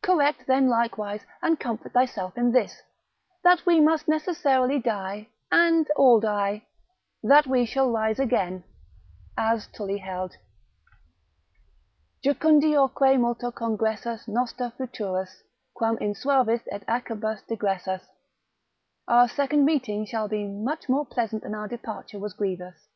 Correct 0.00 0.44
then 0.46 0.70
likewise, 0.70 1.26
and 1.42 1.60
comfort 1.60 1.92
thyself 1.92 2.38
in 2.38 2.52
this, 2.52 2.80
that 3.42 3.66
we 3.66 3.80
must 3.80 4.08
necessarily 4.08 4.78
die, 4.78 5.28
and 5.52 5.86
all 5.94 6.20
die, 6.20 6.64
that 7.22 7.46
we 7.46 7.66
shall 7.66 7.90
rise 7.90 8.18
again: 8.18 8.64
as 9.36 9.66
Tully 9.66 9.98
held; 9.98 10.38
Jucundiorque 12.24 13.20
multo 13.20 13.50
congressus 13.50 14.26
noster 14.26 14.72
futurus, 14.74 15.42
quam 15.74 15.98
insuavis 15.98 16.62
et 16.72 16.82
acerbus 16.88 17.42
digressus, 17.46 18.06
our 19.06 19.28
second 19.28 19.66
meeting 19.66 20.06
shall 20.06 20.28
be 20.28 20.46
much 20.46 20.88
more 20.88 21.04
pleasant 21.04 21.42
than 21.42 21.54
our 21.54 21.68
departure 21.68 22.18
was 22.18 22.32
grievous. 22.32 22.88